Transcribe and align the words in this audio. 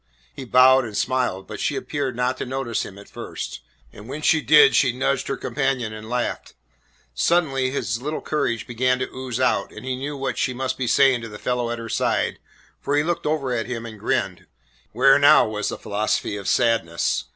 He 0.33 0.45
bowed 0.45 0.83
and 0.83 0.97
smiled, 0.97 1.45
but 1.45 1.59
she 1.59 1.75
appeared 1.75 2.15
not 2.15 2.35
to 2.37 2.43
notice 2.47 2.83
him 2.83 2.97
at 2.97 3.07
first, 3.07 3.59
and 3.93 4.09
when 4.09 4.23
she 4.23 4.41
did 4.41 4.73
she 4.75 4.91
nudged 4.91 5.27
her 5.27 5.37
companion 5.37 5.93
and 5.93 6.09
laughed. 6.09 6.55
Suddenly 7.13 7.69
his 7.69 8.01
little 8.01 8.19
courage 8.19 8.65
began 8.65 8.97
to 8.97 9.09
ooze 9.15 9.39
out, 9.39 9.71
and 9.71 9.85
he 9.85 9.95
knew 9.95 10.17
what 10.17 10.39
she 10.39 10.55
must 10.55 10.75
be 10.75 10.87
saying 10.87 11.21
to 11.21 11.29
the 11.29 11.37
fellow 11.37 11.69
at 11.69 11.77
her 11.77 11.87
side, 11.87 12.39
for 12.79 12.97
he 12.97 13.03
looked 13.03 13.27
over 13.27 13.53
at 13.53 13.67
him 13.67 13.85
and 13.85 13.99
grinned. 13.99 14.47
Where 14.91 15.19
now 15.19 15.47
was 15.47 15.69
the 15.69 15.77
philosophy 15.77 16.35
of 16.35 16.47
Sadness? 16.47 17.25